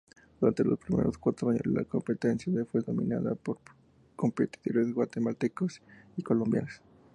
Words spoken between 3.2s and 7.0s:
por competidores guatemaltecos y colombianos.